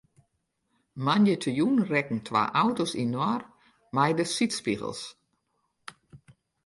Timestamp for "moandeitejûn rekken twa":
1.05-2.43